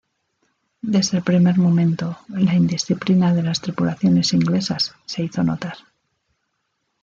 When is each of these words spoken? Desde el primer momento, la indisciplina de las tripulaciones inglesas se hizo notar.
Desde 0.95 1.17
el 1.19 1.23
primer 1.23 1.59
momento, 1.59 2.17
la 2.29 2.55
indisciplina 2.55 3.35
de 3.35 3.43
las 3.43 3.61
tripulaciones 3.61 4.33
inglesas 4.33 4.95
se 5.05 5.21
hizo 5.21 5.43
notar. 5.43 5.77